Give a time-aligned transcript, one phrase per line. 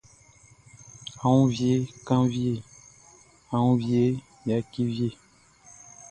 [1.23, 2.53] A wun vie kanvie
[3.53, 4.05] a woun vie
[4.47, 5.11] yaki vie.